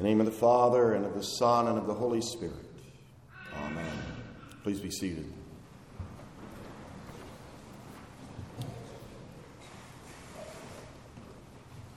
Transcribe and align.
The 0.00 0.06
name 0.06 0.20
of 0.20 0.24
the 0.24 0.32
Father, 0.32 0.94
and 0.94 1.04
of 1.04 1.12
the 1.12 1.22
Son, 1.22 1.68
and 1.68 1.76
of 1.76 1.86
the 1.86 1.92
Holy 1.92 2.22
Spirit. 2.22 2.54
Amen. 3.54 3.84
Please 4.62 4.80
be 4.80 4.90
seated. 4.90 5.30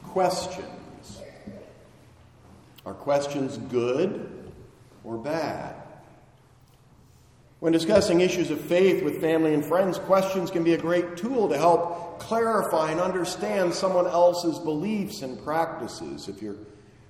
Questions. 0.03 1.21
Are 2.85 2.93
questions 2.93 3.57
good 3.57 4.51
or 5.05 5.17
bad? 5.17 5.73
When 7.61 7.71
discussing 7.71 8.19
issues 8.19 8.51
of 8.51 8.59
faith 8.59 9.01
with 9.01 9.21
family 9.21 9.53
and 9.53 9.63
friends, 9.63 9.97
questions 9.97 10.51
can 10.51 10.65
be 10.65 10.73
a 10.73 10.77
great 10.77 11.15
tool 11.15 11.47
to 11.47 11.57
help 11.57 12.19
clarify 12.19 12.91
and 12.91 12.99
understand 12.99 13.73
someone 13.73 14.07
else's 14.07 14.59
beliefs 14.59 15.21
and 15.21 15.41
practices. 15.41 16.27
If 16.27 16.41
you're 16.41 16.57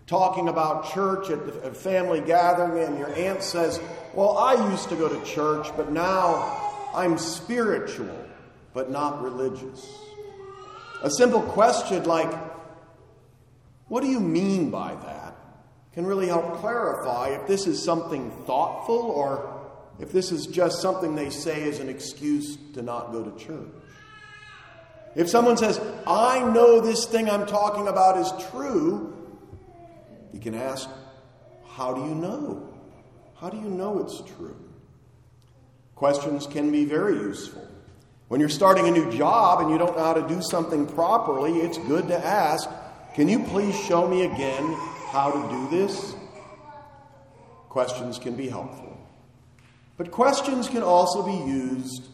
talking 0.07 0.49
about 0.49 0.93
church 0.93 1.29
at 1.29 1.39
a 1.63 1.73
family 1.73 2.21
gathering 2.21 2.83
and 2.83 2.97
your 2.99 3.13
aunt 3.15 3.43
says, 3.43 3.79
Well, 4.13 4.37
I 4.37 4.69
used 4.71 4.89
to 4.89 4.95
go 4.95 5.07
to 5.07 5.25
church, 5.25 5.67
but 5.75 5.91
now 5.91 6.89
I'm 6.93 7.17
spiritual, 7.17 8.17
but 8.73 8.91
not 8.91 9.21
religious. 9.21 9.87
A 11.01 11.09
simple 11.09 11.41
question 11.41 12.03
like, 12.03 12.33
What 13.87 14.01
do 14.01 14.07
you 14.07 14.19
mean 14.19 14.69
by 14.69 14.95
that? 14.95 15.23
can 15.93 16.05
really 16.07 16.27
help 16.27 16.55
clarify 16.55 17.29
if 17.29 17.47
this 17.47 17.67
is 17.67 17.81
something 17.81 18.31
thoughtful 18.45 18.95
or 18.95 19.61
if 19.99 20.11
this 20.11 20.31
is 20.31 20.47
just 20.47 20.81
something 20.81 21.15
they 21.15 21.29
say 21.29 21.69
as 21.69 21.79
an 21.79 21.87
excuse 21.87 22.57
to 22.73 22.81
not 22.81 23.11
go 23.11 23.23
to 23.23 23.45
church. 23.45 23.69
If 25.15 25.29
someone 25.29 25.57
says, 25.57 25.79
I 26.07 26.51
know 26.51 26.81
this 26.81 27.05
thing 27.05 27.29
I'm 27.29 27.45
talking 27.45 27.87
about 27.87 28.17
is 28.17 28.33
true, 28.49 29.13
you 30.33 30.39
can 30.39 30.55
ask, 30.55 30.89
How 31.67 31.93
do 31.93 32.01
you 32.01 32.15
know? 32.15 32.69
How 33.35 33.49
do 33.49 33.57
you 33.57 33.69
know 33.69 33.99
it's 33.99 34.21
true? 34.35 34.57
Questions 35.95 36.47
can 36.47 36.71
be 36.71 36.85
very 36.85 37.15
useful. 37.15 37.67
When 38.27 38.39
you're 38.39 38.49
starting 38.49 38.87
a 38.87 38.91
new 38.91 39.11
job 39.11 39.61
and 39.61 39.69
you 39.69 39.77
don't 39.77 39.95
know 39.95 40.03
how 40.03 40.13
to 40.13 40.27
do 40.27 40.41
something 40.41 40.87
properly, 40.87 41.59
it's 41.59 41.77
good 41.77 42.07
to 42.07 42.25
ask, 42.25 42.69
Can 43.13 43.29
you 43.29 43.39
please 43.43 43.79
show 43.85 44.07
me 44.07 44.23
again 44.25 44.73
how 45.11 45.31
to 45.31 45.49
do 45.49 45.77
this? 45.77 46.15
Questions 47.69 48.19
can 48.19 48.35
be 48.35 48.49
helpful. 48.49 48.97
But 49.97 50.11
questions 50.11 50.67
can 50.67 50.81
also 50.81 51.23
be 51.23 51.49
used 51.49 52.07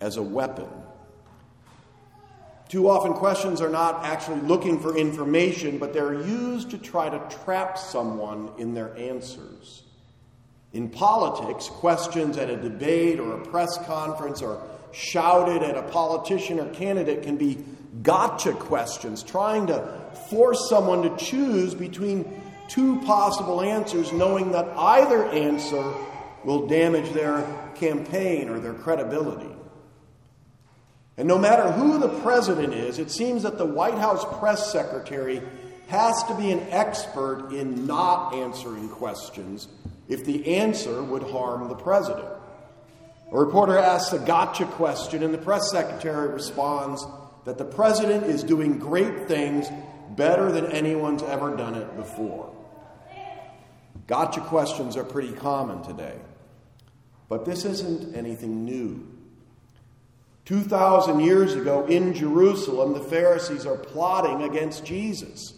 as 0.00 0.16
a 0.16 0.22
weapon. 0.22 0.68
Too 2.74 2.90
often, 2.90 3.12
questions 3.14 3.60
are 3.60 3.70
not 3.70 4.04
actually 4.04 4.40
looking 4.40 4.80
for 4.80 4.96
information, 4.96 5.78
but 5.78 5.92
they're 5.92 6.12
used 6.26 6.72
to 6.72 6.78
try 6.78 7.08
to 7.08 7.36
trap 7.44 7.78
someone 7.78 8.50
in 8.58 8.74
their 8.74 8.96
answers. 8.96 9.84
In 10.72 10.88
politics, 10.88 11.68
questions 11.68 12.36
at 12.36 12.50
a 12.50 12.56
debate 12.56 13.20
or 13.20 13.40
a 13.40 13.46
press 13.46 13.78
conference 13.86 14.42
or 14.42 14.60
shouted 14.90 15.62
at 15.62 15.76
a 15.76 15.82
politician 15.82 16.58
or 16.58 16.68
candidate 16.70 17.22
can 17.22 17.36
be 17.36 17.64
gotcha 18.02 18.52
questions, 18.54 19.22
trying 19.22 19.68
to 19.68 19.78
force 20.28 20.68
someone 20.68 21.02
to 21.02 21.16
choose 21.16 21.76
between 21.76 22.42
two 22.66 23.00
possible 23.02 23.60
answers, 23.60 24.12
knowing 24.12 24.50
that 24.50 24.66
either 24.76 25.26
answer 25.26 25.94
will 26.42 26.66
damage 26.66 27.08
their 27.12 27.46
campaign 27.76 28.48
or 28.48 28.58
their 28.58 28.74
credibility. 28.74 29.54
And 31.16 31.28
no 31.28 31.38
matter 31.38 31.70
who 31.70 31.98
the 31.98 32.08
president 32.20 32.74
is, 32.74 32.98
it 32.98 33.10
seems 33.10 33.44
that 33.44 33.58
the 33.58 33.64
White 33.64 33.98
House 33.98 34.24
press 34.38 34.72
secretary 34.72 35.40
has 35.88 36.22
to 36.24 36.34
be 36.34 36.50
an 36.50 36.60
expert 36.70 37.50
in 37.52 37.86
not 37.86 38.34
answering 38.34 38.88
questions 38.88 39.68
if 40.08 40.24
the 40.24 40.56
answer 40.56 41.02
would 41.02 41.22
harm 41.22 41.68
the 41.68 41.74
president. 41.74 42.28
A 43.30 43.38
reporter 43.38 43.78
asks 43.78 44.12
a 44.12 44.18
gotcha 44.18 44.64
question, 44.66 45.22
and 45.22 45.32
the 45.32 45.38
press 45.38 45.70
secretary 45.70 46.28
responds 46.28 47.04
that 47.44 47.58
the 47.58 47.64
president 47.64 48.24
is 48.24 48.42
doing 48.42 48.78
great 48.78 49.28
things 49.28 49.68
better 50.16 50.50
than 50.50 50.66
anyone's 50.66 51.22
ever 51.22 51.56
done 51.56 51.74
it 51.74 51.96
before. 51.96 52.52
Gotcha 54.06 54.40
questions 54.40 54.96
are 54.96 55.04
pretty 55.04 55.32
common 55.32 55.82
today. 55.82 56.18
But 57.28 57.44
this 57.44 57.64
isn't 57.64 58.14
anything 58.14 58.64
new. 58.64 59.13
2,000 60.44 61.20
years 61.20 61.54
ago 61.54 61.86
in 61.86 62.12
Jerusalem, 62.12 62.92
the 62.92 63.00
Pharisees 63.00 63.64
are 63.64 63.76
plotting 63.76 64.42
against 64.42 64.84
Jesus. 64.84 65.54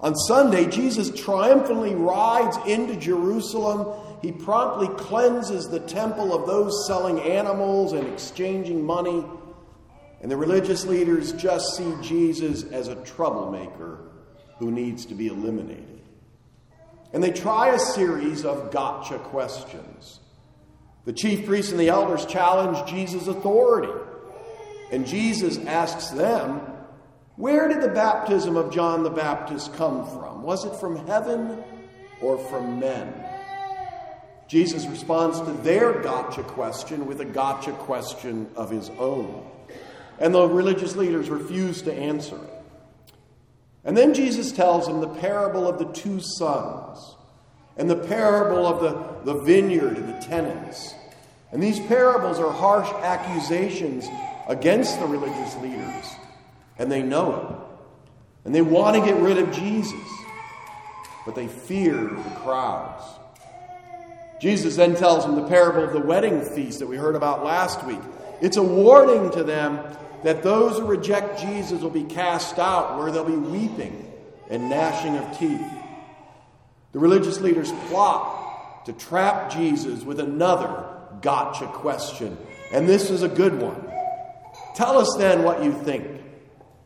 On 0.00 0.14
Sunday, 0.14 0.66
Jesus 0.66 1.10
triumphantly 1.10 1.94
rides 1.94 2.56
into 2.66 2.94
Jerusalem. 2.96 4.00
He 4.22 4.32
promptly 4.32 4.88
cleanses 4.96 5.68
the 5.68 5.80
temple 5.80 6.34
of 6.34 6.46
those 6.46 6.86
selling 6.86 7.20
animals 7.20 7.92
and 7.92 8.06
exchanging 8.06 8.84
money. 8.84 9.24
And 10.20 10.30
the 10.30 10.36
religious 10.36 10.86
leaders 10.86 11.32
just 11.32 11.76
see 11.76 11.94
Jesus 12.02 12.64
as 12.64 12.88
a 12.88 12.96
troublemaker 12.96 13.98
who 14.58 14.70
needs 14.70 15.06
to 15.06 15.14
be 15.14 15.26
eliminated. 15.26 16.00
And 17.12 17.22
they 17.22 17.32
try 17.32 17.74
a 17.74 17.78
series 17.78 18.44
of 18.44 18.70
gotcha 18.70 19.18
questions. 19.18 20.20
The 21.04 21.12
chief 21.12 21.46
priests 21.46 21.70
and 21.70 21.80
the 21.80 21.88
elders 21.88 22.26
challenge 22.26 22.90
Jesus' 22.90 23.26
authority. 23.26 23.92
And 24.92 25.06
Jesus 25.06 25.58
asks 25.66 26.08
them, 26.08 26.60
Where 27.36 27.68
did 27.68 27.80
the 27.80 27.88
baptism 27.88 28.56
of 28.56 28.72
John 28.72 29.02
the 29.02 29.10
Baptist 29.10 29.74
come 29.74 30.06
from? 30.06 30.42
Was 30.42 30.64
it 30.64 30.74
from 30.76 31.06
heaven 31.06 31.62
or 32.20 32.38
from 32.38 32.78
men? 32.78 33.12
Jesus 34.46 34.86
responds 34.86 35.40
to 35.40 35.52
their 35.62 36.00
gotcha 36.02 36.42
question 36.42 37.06
with 37.06 37.20
a 37.20 37.24
gotcha 37.24 37.72
question 37.72 38.48
of 38.56 38.70
his 38.70 38.90
own. 38.90 39.50
And 40.18 40.34
the 40.34 40.46
religious 40.46 40.96
leaders 40.96 41.30
refuse 41.30 41.82
to 41.82 41.92
answer 41.92 42.36
it. 42.36 42.50
And 43.84 43.96
then 43.96 44.14
Jesus 44.14 44.52
tells 44.52 44.86
them 44.86 45.00
the 45.00 45.08
parable 45.08 45.66
of 45.66 45.78
the 45.78 45.92
two 45.92 46.20
sons 46.20 47.16
and 47.76 47.90
the 47.90 47.96
parable 47.96 48.66
of 48.66 48.80
the, 48.80 49.32
the 49.32 49.40
vineyard 49.40 49.96
and 49.96 50.08
the 50.08 50.26
tenants. 50.26 50.94
And 51.54 51.62
these 51.62 51.78
parables 51.78 52.40
are 52.40 52.50
harsh 52.50 52.88
accusations 53.04 54.08
against 54.48 54.98
the 54.98 55.06
religious 55.06 55.54
leaders, 55.58 56.04
and 56.78 56.90
they 56.90 57.00
know 57.00 57.36
it. 57.36 58.44
And 58.44 58.52
they 58.52 58.60
want 58.60 58.96
to 58.96 59.02
get 59.04 59.14
rid 59.22 59.38
of 59.38 59.52
Jesus, 59.52 59.94
but 61.24 61.36
they 61.36 61.46
fear 61.46 61.94
the 61.94 62.30
crowds. 62.42 63.04
Jesus 64.40 64.74
then 64.74 64.96
tells 64.96 65.24
them 65.24 65.36
the 65.36 65.46
parable 65.46 65.84
of 65.84 65.92
the 65.92 66.00
wedding 66.00 66.42
feast 66.42 66.80
that 66.80 66.88
we 66.88 66.96
heard 66.96 67.14
about 67.14 67.44
last 67.44 67.86
week. 67.86 68.02
It's 68.40 68.56
a 68.56 68.62
warning 68.62 69.30
to 69.30 69.44
them 69.44 69.78
that 70.24 70.42
those 70.42 70.80
who 70.80 70.86
reject 70.86 71.40
Jesus 71.40 71.82
will 71.82 71.88
be 71.88 72.02
cast 72.02 72.58
out, 72.58 72.98
where 72.98 73.12
they'll 73.12 73.24
be 73.24 73.36
weeping 73.36 74.12
and 74.50 74.68
gnashing 74.68 75.16
of 75.16 75.38
teeth. 75.38 75.64
The 76.90 76.98
religious 76.98 77.40
leaders 77.40 77.70
plot 77.86 78.86
to 78.86 78.92
trap 78.92 79.52
Jesus 79.52 80.02
with 80.02 80.18
another 80.18 80.90
gotcha 81.24 81.66
question. 81.68 82.36
And 82.70 82.86
this 82.86 83.10
is 83.10 83.22
a 83.22 83.28
good 83.28 83.58
one. 83.60 83.82
Tell 84.76 84.98
us 84.98 85.12
then 85.18 85.42
what 85.42 85.64
you 85.64 85.72
think. 85.72 86.06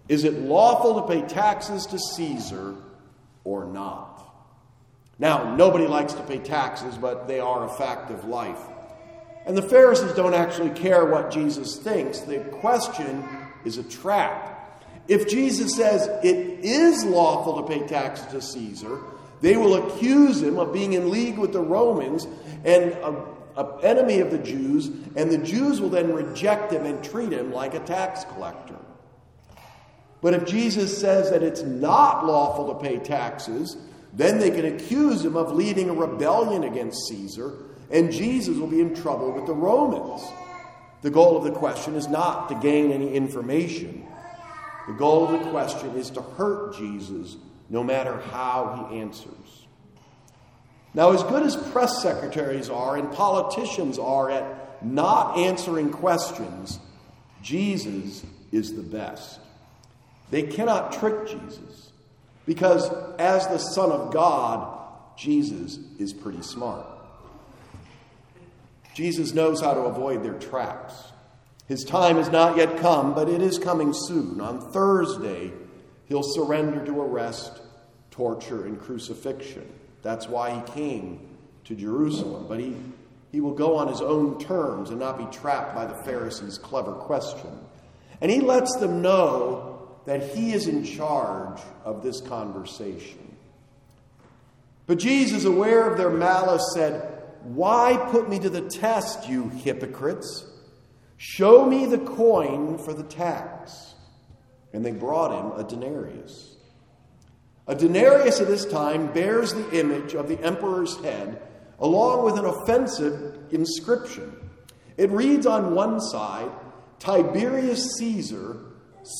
Is 0.09 0.25
it 0.25 0.34
lawful 0.34 1.03
to 1.03 1.06
pay 1.06 1.26
taxes 1.26 1.84
to 1.87 1.99
Caesar 1.99 2.77
or 3.44 3.66
not? 3.66 4.25
Now, 5.19 5.56
nobody 5.56 5.87
likes 5.87 6.15
to 6.15 6.22
pay 6.22 6.38
taxes, 6.38 6.97
but 6.97 7.27
they 7.27 7.41
are 7.41 7.66
a 7.66 7.69
fact 7.69 8.10
of 8.10 8.25
life. 8.25 8.60
And 9.44 9.56
the 9.56 9.62
Pharisees 9.62 10.12
don't 10.12 10.34
actually 10.34 10.71
care 10.71 11.04
what 11.04 11.31
Jesus 11.31 11.77
thinks. 11.77 12.21
The 12.21 12.38
question 12.38 13.25
is 13.65 13.77
a 13.77 13.82
trap. 13.82 14.54
If 15.09 15.28
Jesus 15.28 15.75
says 15.75 16.06
it 16.22 16.65
is 16.65 17.04
lawful 17.04 17.62
to 17.62 17.68
pay 17.68 17.86
taxes 17.86 18.27
to 18.28 18.41
Caesar, 18.41 19.01
they 19.41 19.57
will 19.57 19.74
accuse 19.74 20.42
him 20.42 20.59
of 20.59 20.72
being 20.72 20.92
in 20.92 21.10
league 21.10 21.39
with 21.39 21.53
the 21.53 21.60
Romans 21.60 22.27
and 22.65 22.92
uh, 23.03 23.12
an 23.59 23.66
enemy 23.83 24.21
of 24.21 24.31
the 24.31 24.39
Jews, 24.39 24.87
and 25.16 25.31
the 25.31 25.39
Jews 25.39 25.81
will 25.81 25.91
then 25.91 26.15
reject 26.15 26.72
him 26.72 26.87
and 26.87 27.03
treat 27.03 27.33
him 27.33 27.53
like 27.53 27.75
a 27.75 27.81
tax 27.81 28.25
collector. 28.25 28.77
But 30.21 30.34
if 30.34 30.47
Jesus 30.47 30.97
says 30.97 31.31
that 31.31 31.43
it's 31.43 31.63
not 31.63 32.25
lawful 32.25 32.72
to 32.75 32.81
pay 32.81 32.99
taxes, 32.99 33.77
then 34.13 34.39
they 34.39 34.51
can 34.51 34.65
accuse 34.65 35.25
him 35.25 35.37
of 35.37 35.53
leading 35.53 35.91
a 35.91 35.95
rebellion 35.95 36.65
against 36.65 37.09
Caesar, 37.09 37.53
and 37.91 38.13
Jesus 38.13 38.57
will 38.57 38.66
be 38.66 38.81
in 38.81 38.95
trouble 38.95 39.33
with 39.33 39.47
the 39.47 39.53
Romans. 39.53 40.22
The 41.03 41.10
goal 41.10 41.37
of 41.37 41.45
the 41.45 41.53
question 41.53 41.95
is 41.95 42.09
not 42.09 42.49
to 42.49 42.55
gain 42.57 42.91
any 42.91 43.13
information. 43.13 44.07
The 44.89 44.95
goal 44.95 45.27
of 45.27 45.33
the 45.33 45.51
question 45.51 45.91
is 45.97 46.10
to 46.10 46.22
hurt 46.22 46.77
Jesus 46.77 47.37
no 47.69 47.84
matter 47.84 48.19
how 48.19 48.89
he 48.91 48.99
answers. 48.99 49.58
Now, 50.94 51.12
as 51.12 51.22
good 51.24 51.42
as 51.42 51.56
press 51.56 52.02
secretaries 52.02 52.70
are 52.70 52.96
and 52.96 53.12
politicians 53.12 53.98
are 53.98 54.30
at 54.30 54.84
not 54.84 55.36
answering 55.36 55.90
questions, 55.90 56.78
Jesus 57.42 58.24
is 58.52 58.74
the 58.74 58.82
best. 58.82 59.40
They 60.30 60.42
cannot 60.42 60.92
trick 60.92 61.26
Jesus 61.26 61.92
because, 62.46 62.90
as 63.18 63.46
the 63.48 63.58
Son 63.58 63.90
of 63.90 64.12
God, 64.12 64.76
Jesus 65.16 65.78
is 65.98 66.12
pretty 66.12 66.42
smart. 66.42 66.86
Jesus 68.94 69.32
knows 69.32 69.60
how 69.60 69.74
to 69.74 69.80
avoid 69.80 70.22
their 70.22 70.38
traps. 70.38 70.94
His 71.66 71.84
time 71.84 72.16
has 72.16 72.30
not 72.30 72.56
yet 72.56 72.78
come, 72.78 73.14
but 73.14 73.28
it 73.28 73.42
is 73.42 73.58
coming 73.58 73.92
soon. 73.92 74.40
On 74.40 74.72
Thursday, 74.72 75.52
he'll 76.06 76.22
surrender 76.22 76.84
to 76.86 77.00
arrest, 77.00 77.60
torture, 78.10 78.64
and 78.64 78.80
crucifixion. 78.80 79.70
That's 80.09 80.27
why 80.27 80.55
he 80.55 80.72
came 80.72 81.21
to 81.65 81.75
Jerusalem. 81.75 82.47
But 82.49 82.60
he, 82.60 82.75
he 83.31 83.43
will 83.43 83.53
go 83.53 83.77
on 83.77 83.89
his 83.89 84.01
own 84.01 84.39
terms 84.41 84.89
and 84.89 84.99
not 84.99 85.19
be 85.19 85.27
trapped 85.27 85.75
by 85.75 85.84
the 85.84 86.03
Pharisees' 86.03 86.57
clever 86.57 86.95
question. 86.95 87.51
And 88.22 88.31
he 88.31 88.41
lets 88.41 88.75
them 88.77 89.03
know 89.03 89.99
that 90.07 90.34
he 90.34 90.55
is 90.55 90.66
in 90.66 90.83
charge 90.83 91.60
of 91.84 92.03
this 92.03 92.22
conversation. 92.22 93.37
But 94.87 94.99
Jesus, 94.99 95.45
aware 95.45 95.87
of 95.87 95.99
their 95.99 96.09
malice, 96.09 96.65
said, 96.72 97.25
Why 97.43 98.09
put 98.10 98.31
me 98.31 98.39
to 98.39 98.49
the 98.49 98.63
test, 98.63 99.28
you 99.28 99.51
hypocrites? 99.51 100.47
Show 101.19 101.66
me 101.66 101.84
the 101.84 101.99
coin 101.99 102.78
for 102.78 102.95
the 102.95 103.03
tax. 103.03 103.93
And 104.72 104.83
they 104.83 104.93
brought 104.93 105.39
him 105.39 105.60
a 105.60 105.69
denarius. 105.69 106.57
A 107.68 107.74
denarius 107.74 108.41
at 108.41 108.48
this 108.48 108.65
time 108.65 109.12
bears 109.12 109.53
the 109.53 109.78
image 109.78 110.15
of 110.15 110.26
the 110.26 110.41
emperor's 110.42 110.97
head 111.04 111.41
along 111.78 112.24
with 112.24 112.38
an 112.38 112.44
offensive 112.44 113.38
inscription. 113.50 114.34
It 114.97 115.10
reads 115.10 115.47
on 115.47 115.74
one 115.74 116.00
side 116.00 116.50
Tiberius 116.98 117.97
Caesar, 117.98 118.56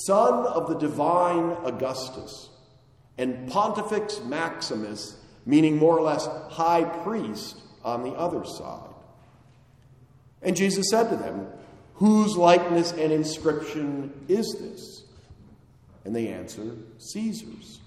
son 0.05 0.47
of 0.47 0.69
the 0.69 0.75
divine 0.75 1.57
Augustus, 1.65 2.49
and 3.17 3.49
Pontifex 3.49 4.21
Maximus, 4.25 5.17
meaning 5.47 5.77
more 5.77 5.97
or 5.97 6.03
less 6.03 6.27
high 6.51 6.85
priest, 6.85 7.61
on 7.85 8.03
the 8.03 8.11
other 8.11 8.45
side. 8.45 8.91
And 10.43 10.57
Jesus 10.57 10.91
said 10.91 11.11
to 11.11 11.17
them, 11.17 11.47
Whose 11.95 12.37
likeness 12.37 12.93
and 12.93 13.13
inscription 13.13 14.13
is 14.29 14.57
this? 14.61 15.05
And 16.05 16.15
they 16.15 16.29
answer, 16.29 16.77
Caesar's. 16.99 17.81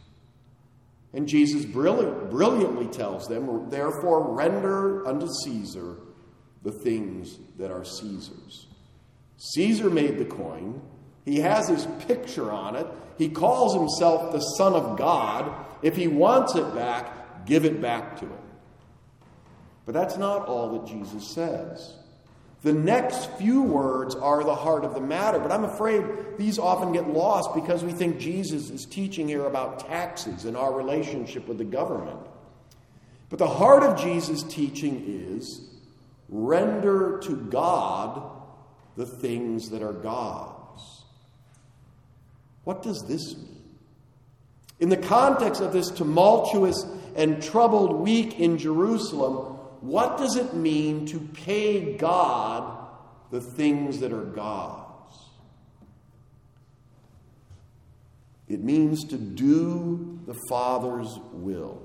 And 1.13 1.27
Jesus 1.27 1.65
brilliantly 1.65 2.87
tells 2.87 3.27
them, 3.27 3.69
Therefore, 3.69 4.33
render 4.33 5.05
unto 5.07 5.27
Caesar 5.43 5.97
the 6.63 6.71
things 6.71 7.37
that 7.57 7.71
are 7.71 7.83
Caesar's. 7.83 8.67
Caesar 9.37 9.89
made 9.89 10.17
the 10.17 10.25
coin. 10.25 10.81
He 11.25 11.39
has 11.39 11.67
his 11.67 11.87
picture 12.07 12.51
on 12.51 12.75
it. 12.75 12.87
He 13.17 13.29
calls 13.29 13.75
himself 13.75 14.31
the 14.31 14.39
Son 14.39 14.73
of 14.73 14.97
God. 14.97 15.65
If 15.81 15.95
he 15.95 16.07
wants 16.07 16.55
it 16.55 16.73
back, 16.73 17.45
give 17.45 17.65
it 17.65 17.81
back 17.81 18.19
to 18.19 18.25
him. 18.25 18.37
But 19.85 19.93
that's 19.93 20.17
not 20.17 20.47
all 20.47 20.71
that 20.73 20.87
Jesus 20.87 21.33
says. 21.33 21.95
The 22.61 22.73
next 22.73 23.31
few 23.37 23.63
words 23.63 24.13
are 24.13 24.43
the 24.43 24.53
heart 24.53 24.85
of 24.85 24.93
the 24.93 25.01
matter, 25.01 25.39
but 25.39 25.51
I'm 25.51 25.63
afraid 25.63 26.03
these 26.37 26.59
often 26.59 26.91
get 26.91 27.09
lost 27.09 27.55
because 27.55 27.83
we 27.83 27.91
think 27.91 28.19
Jesus 28.19 28.69
is 28.69 28.85
teaching 28.85 29.27
here 29.27 29.45
about 29.45 29.87
taxes 29.87 30.45
and 30.45 30.55
our 30.55 30.71
relationship 30.71 31.47
with 31.47 31.57
the 31.57 31.63
government. 31.63 32.19
But 33.29 33.39
the 33.39 33.47
heart 33.47 33.81
of 33.81 33.99
Jesus' 33.99 34.43
teaching 34.43 35.03
is 35.07 35.69
render 36.29 37.19
to 37.23 37.35
God 37.35 38.29
the 38.95 39.07
things 39.07 39.69
that 39.69 39.81
are 39.81 39.93
God's. 39.93 41.03
What 42.63 42.83
does 42.83 43.03
this 43.07 43.35
mean? 43.35 43.57
In 44.79 44.89
the 44.89 44.97
context 44.97 45.61
of 45.61 45.73
this 45.73 45.89
tumultuous 45.89 46.85
and 47.15 47.41
troubled 47.41 47.93
week 47.93 48.39
in 48.39 48.57
Jerusalem, 48.57 49.59
what 49.81 50.17
does 50.17 50.35
it 50.35 50.53
mean 50.53 51.07
to 51.07 51.19
pay 51.19 51.97
God 51.97 52.87
the 53.31 53.41
things 53.41 53.99
that 53.99 54.13
are 54.13 54.23
God's? 54.25 55.15
It 58.47 58.63
means 58.63 59.05
to 59.05 59.17
do 59.17 60.19
the 60.27 60.35
Father's 60.49 61.17
will. 61.31 61.81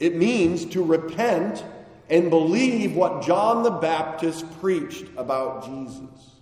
It 0.00 0.16
means 0.16 0.64
to 0.66 0.82
repent 0.82 1.64
and 2.08 2.30
believe 2.30 2.94
what 2.94 3.22
John 3.22 3.62
the 3.62 3.70
Baptist 3.70 4.44
preached 4.60 5.06
about 5.16 5.64
Jesus. 5.66 6.36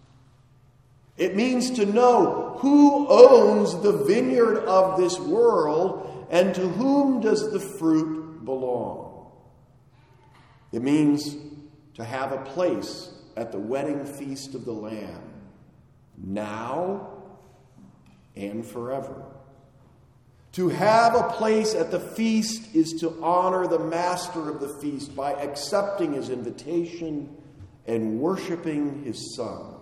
It 1.17 1.35
means 1.35 1.71
to 1.73 1.87
know 1.87 2.57
who 2.59 3.07
owns 3.09 3.81
the 3.83 4.05
vineyard 4.05 4.59
of 4.59 4.99
this 4.99 5.19
world 5.19 6.27
and 6.31 6.55
to 6.55 6.69
whom 6.69 7.21
does 7.21 7.53
the 7.53 7.61
fruit 7.61 8.45
belong. 8.45 9.14
It 10.75 10.83
means 10.83 11.37
to 11.95 12.03
have 12.03 12.33
a 12.33 12.39
place 12.39 13.09
at 13.37 13.53
the 13.53 13.61
wedding 13.61 14.05
feast 14.05 14.57
of 14.57 14.65
the 14.65 14.73
Lamb, 14.73 15.23
now 16.19 17.11
and 18.35 18.67
forever. 18.67 19.23
To 20.55 20.69
have 20.71 21.15
a 21.15 21.29
place 21.31 21.77
at 21.77 21.93
the 21.93 22.01
feast 22.01 22.75
is 22.75 22.95
to 22.95 23.23
honor 23.23 23.69
the 23.69 23.79
master 23.79 24.51
of 24.51 24.59
the 24.59 24.81
feast 24.81 25.15
by 25.15 25.35
accepting 25.35 26.15
his 26.15 26.29
invitation 26.29 27.37
and 27.87 28.19
worshiping 28.19 29.05
his 29.05 29.37
son. 29.37 29.77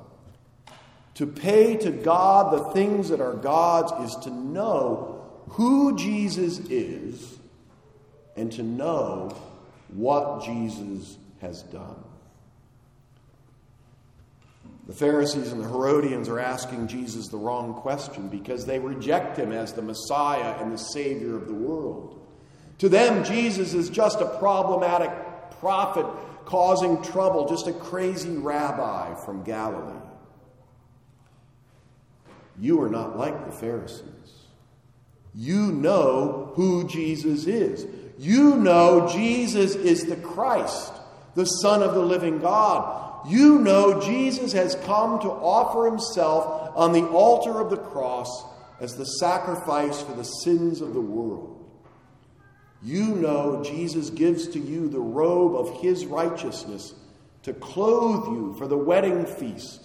To 1.15 1.27
pay 1.27 1.77
to 1.79 1.91
God 1.91 2.53
the 2.53 2.73
things 2.75 3.09
that 3.09 3.23
are 3.23 3.33
God's 3.35 4.11
is 4.11 4.25
to 4.25 4.31
know 4.31 5.25
who 5.49 5.97
Jesus 5.97 6.59
is 6.59 7.39
and 8.37 8.53
to 8.53 8.63
know 8.63 9.35
what 9.95 10.45
Jesus 10.45 11.17
has 11.41 11.63
done. 11.63 11.97
The 14.87 14.93
Pharisees 14.93 15.53
and 15.53 15.63
the 15.63 15.69
Herodians 15.69 16.29
are 16.29 16.41
asking 16.41 16.89
Jesus 16.89 17.29
the 17.29 17.37
wrong 17.37 17.75
question 17.75 18.29
because 18.29 18.67
they 18.67 18.79
reject 18.79 19.37
him 19.37 19.53
as 19.53 19.73
the 19.73 19.83
Messiah 19.83 20.61
and 20.61 20.73
the 20.73 20.79
Savior 20.79 21.37
of 21.37 21.47
the 21.47 21.55
world. 21.55 22.21
To 22.79 22.89
them, 22.89 23.23
Jesus 23.23 23.75
is 23.75 23.89
just 23.89 24.21
a 24.21 24.27
problematic 24.39 25.11
prophet 25.61 26.07
causing 26.45 27.01
trouble, 27.03 27.49
just 27.49 27.69
a 27.69 27.73
crazy 27.73 28.37
rabbi 28.37 29.15
from 29.25 29.45
Galilee. 29.45 30.01
You 32.59 32.83
are 32.83 32.91
not 32.91 33.17
like 33.17 33.47
the 33.47 33.53
Pharisees. 33.53 34.09
You 35.35 35.73
know 35.73 36.53
who 36.55 36.87
Jesus 36.89 37.47
is. 37.47 37.87
You 38.23 38.55
know 38.55 39.09
Jesus 39.13 39.75
is 39.75 40.05
the 40.05 40.15
Christ, 40.15 40.93
the 41.35 41.45
Son 41.45 41.83
of 41.83 41.95
the 41.95 42.05
living 42.05 42.39
God. 42.39 43.29
You 43.29 43.59
know 43.59 44.01
Jesus 44.01 44.53
has 44.53 44.77
come 44.77 45.19
to 45.23 45.29
offer 45.29 45.87
himself 45.87 46.71
on 46.77 46.93
the 46.93 47.05
altar 47.09 47.59
of 47.59 47.71
the 47.71 47.79
cross 47.79 48.45
as 48.79 48.95
the 48.95 49.07
sacrifice 49.07 50.01
for 50.03 50.13
the 50.13 50.23
sins 50.23 50.81
of 50.81 50.95
the 50.95 51.01
world. 51.01 51.69
You 52.81 53.07
know 53.17 53.61
Jesus 53.65 54.09
gives 54.11 54.47
to 54.51 54.61
you 54.61 54.89
the 54.89 55.01
robe 55.01 55.57
of 55.57 55.83
his 55.83 56.07
righteousness 56.07 56.95
to 57.43 57.53
clothe 57.53 58.27
you 58.29 58.55
for 58.57 58.69
the 58.69 58.79
wedding 58.79 59.27
feast. 59.27 59.83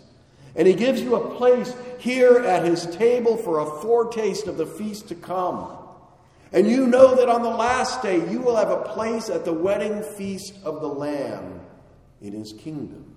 And 0.55 0.67
he 0.67 0.75
gives 0.75 1.01
you 1.01 1.15
a 1.15 1.35
place 1.37 1.73
here 1.97 2.37
at 2.37 2.65
his 2.65 2.85
table 2.97 3.35
for 3.35 3.57
a 3.57 3.81
foretaste 3.81 4.45
of 4.45 4.57
the 4.57 4.67
feast 4.67 5.07
to 5.07 5.15
come. 5.15 5.86
And 6.51 6.67
you 6.67 6.87
know 6.87 7.15
that 7.15 7.29
on 7.29 7.41
the 7.41 7.49
last 7.49 8.01
day 8.01 8.29
you 8.29 8.39
will 8.39 8.55
have 8.55 8.69
a 8.69 8.83
place 8.83 9.29
at 9.29 9.45
the 9.45 9.53
wedding 9.53 10.03
feast 10.17 10.53
of 10.63 10.81
the 10.81 10.87
Lamb 10.87 11.61
in 12.21 12.33
his 12.33 12.53
kingdom. 12.57 13.15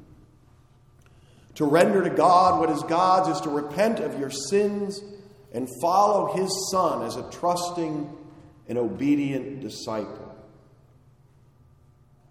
To 1.57 1.65
render 1.65 2.03
to 2.03 2.11
God 2.11 2.61
what 2.61 2.71
is 2.71 2.83
God's 2.85 3.37
is 3.37 3.41
to 3.43 3.51
repent 3.51 4.01
of 4.01 4.19
your 4.19 4.31
sins 4.31 5.03
and 5.53 5.69
follow 5.81 6.33
his 6.35 6.51
Son 6.71 7.03
as 7.03 7.17
a 7.17 7.31
trusting 7.31 8.17
and 8.69 8.79
obedient 8.79 9.61
disciple. 9.61 10.27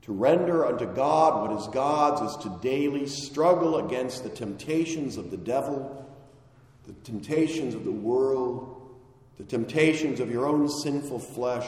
To 0.04 0.14
render 0.14 0.66
unto 0.66 0.86
God 0.86 1.48
what 1.48 1.60
is 1.60 1.68
God's 1.68 2.32
is 2.32 2.44
to 2.44 2.60
daily 2.62 3.06
struggle 3.06 3.86
against 3.86 4.24
the 4.24 4.30
temptations 4.30 5.18
of 5.18 5.30
the 5.30 5.38
devil, 5.38 6.10
the 6.88 6.94
temptations 7.04 7.76
of 7.76 7.84
the 7.84 7.92
world 7.92 8.79
the 9.40 9.46
temptations 9.46 10.20
of 10.20 10.30
your 10.30 10.46
own 10.46 10.68
sinful 10.68 11.18
flesh, 11.20 11.66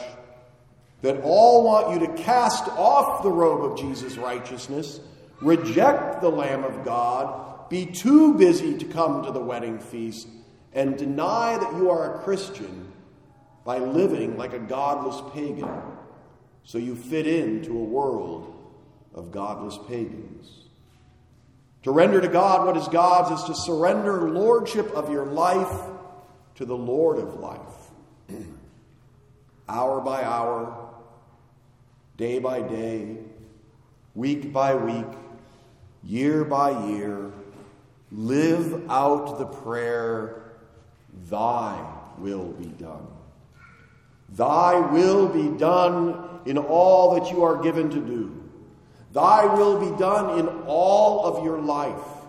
that 1.00 1.22
all 1.22 1.64
want 1.64 1.98
you 1.98 2.06
to 2.06 2.22
cast 2.22 2.68
off 2.68 3.22
the 3.22 3.30
robe 3.30 3.64
of 3.64 3.78
Jesus' 3.78 4.18
righteousness, 4.18 5.00
reject 5.40 6.20
the 6.20 6.28
Lamb 6.28 6.64
of 6.64 6.84
God, 6.84 7.68
be 7.70 7.86
too 7.86 8.34
busy 8.34 8.76
to 8.76 8.84
come 8.84 9.24
to 9.24 9.32
the 9.32 9.40
wedding 9.40 9.78
feast, 9.78 10.28
and 10.74 10.98
deny 10.98 11.56
that 11.58 11.74
you 11.74 11.90
are 11.90 12.14
a 12.14 12.18
Christian 12.22 12.92
by 13.64 13.78
living 13.78 14.36
like 14.36 14.52
a 14.52 14.58
godless 14.58 15.20
pagan, 15.32 15.70
so 16.64 16.76
you 16.76 16.94
fit 16.94 17.26
into 17.26 17.72
a 17.72 17.84
world 17.84 18.54
of 19.14 19.32
godless 19.32 19.78
pagans. 19.88 20.66
To 21.84 21.90
render 21.90 22.20
to 22.20 22.28
God 22.28 22.66
what 22.66 22.76
is 22.76 22.86
God's 22.88 23.40
is 23.40 23.46
to 23.46 23.54
surrender 23.54 24.30
lordship 24.30 24.90
of 24.90 25.10
your 25.10 25.26
life 25.26 25.88
to 26.56 26.64
the 26.64 26.76
Lord 26.76 27.18
of 27.18 27.40
life. 27.40 27.58
hour 29.68 30.00
by 30.00 30.22
hour, 30.22 30.90
day 32.16 32.38
by 32.38 32.60
day, 32.60 33.16
week 34.14 34.52
by 34.52 34.74
week, 34.74 35.06
year 36.04 36.44
by 36.44 36.86
year, 36.88 37.32
live 38.10 38.90
out 38.90 39.38
the 39.38 39.46
prayer, 39.46 40.38
Thy 41.28 41.80
will 42.18 42.52
be 42.52 42.66
done. 42.66 43.06
Thy 44.30 44.78
will 44.78 45.28
be 45.28 45.56
done 45.58 46.40
in 46.46 46.58
all 46.58 47.14
that 47.14 47.30
you 47.30 47.44
are 47.44 47.62
given 47.62 47.90
to 47.90 48.00
do. 48.00 48.42
Thy 49.12 49.44
will 49.44 49.78
be 49.78 49.98
done 49.98 50.38
in 50.38 50.48
all 50.66 51.26
of 51.26 51.44
your 51.44 51.60
life. 51.60 52.21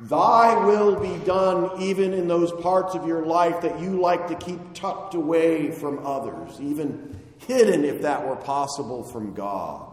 Thy 0.00 0.64
will 0.64 1.00
be 1.00 1.24
done 1.24 1.82
even 1.82 2.12
in 2.12 2.28
those 2.28 2.52
parts 2.52 2.94
of 2.94 3.06
your 3.06 3.26
life 3.26 3.60
that 3.62 3.80
you 3.80 4.00
like 4.00 4.28
to 4.28 4.36
keep 4.36 4.60
tucked 4.72 5.14
away 5.14 5.72
from 5.72 6.06
others, 6.06 6.60
even 6.60 7.20
hidden, 7.38 7.84
if 7.84 8.02
that 8.02 8.26
were 8.26 8.36
possible, 8.36 9.02
from 9.02 9.34
God. 9.34 9.86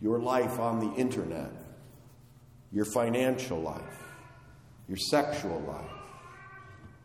Your 0.00 0.18
life 0.18 0.58
on 0.58 0.80
the 0.80 0.92
internet, 0.96 1.52
your 2.72 2.84
financial 2.84 3.60
life, 3.60 3.80
your 4.88 4.98
sexual 4.98 5.60
life. 5.60 5.90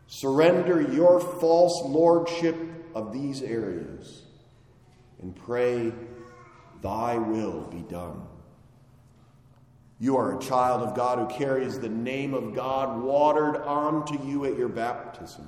Surrender 0.08 0.82
your 0.92 1.20
false 1.20 1.82
lordship 1.84 2.56
of 2.96 3.12
these 3.12 3.42
areas 3.42 4.22
and 5.22 5.36
pray, 5.36 5.92
Thy 6.82 7.16
will 7.16 7.62
be 7.70 7.82
done. 7.82 8.26
You 10.00 10.16
are 10.16 10.36
a 10.36 10.40
child 10.40 10.82
of 10.82 10.96
God 10.96 11.18
who 11.18 11.38
carries 11.38 11.78
the 11.78 11.90
name 11.90 12.32
of 12.32 12.54
God 12.54 13.02
watered 13.02 13.56
onto 13.58 14.20
you 14.26 14.46
at 14.46 14.56
your 14.56 14.70
baptism. 14.70 15.46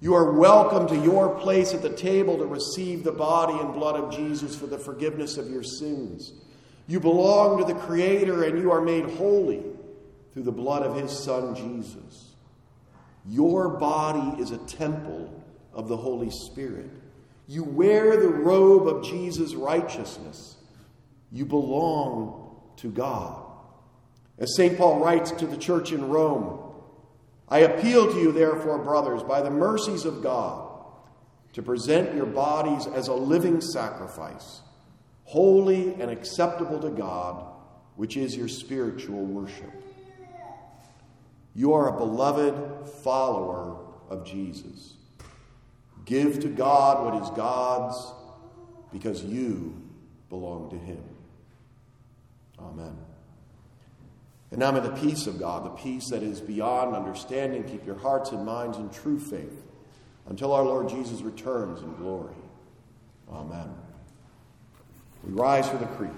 You 0.00 0.14
are 0.14 0.32
welcome 0.32 0.86
to 0.86 1.04
your 1.04 1.38
place 1.40 1.74
at 1.74 1.82
the 1.82 1.90
table 1.90 2.38
to 2.38 2.46
receive 2.46 3.02
the 3.02 3.12
body 3.12 3.58
and 3.58 3.74
blood 3.74 3.96
of 3.96 4.14
Jesus 4.14 4.54
for 4.54 4.66
the 4.66 4.78
forgiveness 4.78 5.36
of 5.36 5.50
your 5.50 5.64
sins. 5.64 6.32
You 6.86 7.00
belong 7.00 7.58
to 7.58 7.64
the 7.64 7.78
Creator 7.78 8.44
and 8.44 8.58
you 8.58 8.70
are 8.70 8.80
made 8.80 9.10
holy 9.10 9.62
through 10.32 10.44
the 10.44 10.52
blood 10.52 10.82
of 10.82 10.96
His 10.96 11.10
Son, 11.10 11.54
Jesus. 11.54 12.34
Your 13.28 13.68
body 13.68 14.40
is 14.40 14.52
a 14.52 14.58
temple 14.58 15.42
of 15.72 15.88
the 15.88 15.96
Holy 15.96 16.30
Spirit. 16.30 16.90
You 17.48 17.64
wear 17.64 18.16
the 18.16 18.28
robe 18.28 18.86
of 18.86 19.04
Jesus' 19.04 19.54
righteousness. 19.54 20.56
You 21.32 21.46
belong 21.46 22.60
to 22.76 22.88
God. 22.90 23.41
As 24.38 24.56
St. 24.56 24.76
Paul 24.76 25.00
writes 25.00 25.30
to 25.32 25.46
the 25.46 25.56
church 25.56 25.92
in 25.92 26.08
Rome, 26.08 26.58
I 27.48 27.60
appeal 27.60 28.12
to 28.12 28.18
you, 28.18 28.32
therefore, 28.32 28.78
brothers, 28.78 29.22
by 29.22 29.42
the 29.42 29.50
mercies 29.50 30.04
of 30.04 30.22
God, 30.22 30.70
to 31.52 31.62
present 31.62 32.14
your 32.14 32.26
bodies 32.26 32.86
as 32.86 33.08
a 33.08 33.14
living 33.14 33.60
sacrifice, 33.60 34.62
holy 35.24 35.92
and 35.94 36.10
acceptable 36.10 36.80
to 36.80 36.90
God, 36.90 37.44
which 37.96 38.16
is 38.16 38.34
your 38.34 38.48
spiritual 38.48 39.24
worship. 39.24 39.70
You 41.54 41.74
are 41.74 41.94
a 41.94 41.98
beloved 41.98 42.88
follower 43.02 43.76
of 44.08 44.24
Jesus. 44.24 44.94
Give 46.06 46.40
to 46.40 46.48
God 46.48 47.04
what 47.04 47.22
is 47.22 47.30
God's 47.36 48.12
because 48.92 49.22
you 49.22 49.80
belong 50.30 50.70
to 50.70 50.78
Him. 50.78 51.02
Amen. 52.58 52.96
And 54.52 54.60
now 54.60 54.70
may 54.70 54.80
the 54.80 54.90
peace 54.90 55.26
of 55.26 55.38
God, 55.38 55.64
the 55.64 55.70
peace 55.70 56.10
that 56.10 56.22
is 56.22 56.38
beyond 56.40 56.94
understanding, 56.94 57.64
keep 57.64 57.86
your 57.86 57.96
hearts 57.96 58.32
and 58.32 58.44
minds 58.44 58.76
in 58.76 58.90
true 58.90 59.18
faith 59.18 59.64
until 60.28 60.52
our 60.52 60.62
Lord 60.62 60.90
Jesus 60.90 61.22
returns 61.22 61.80
in 61.80 61.94
glory. 61.94 62.34
Amen. 63.30 63.74
We 65.24 65.32
rise 65.32 65.68
for 65.68 65.78
the 65.78 65.86
creed. 65.86 66.10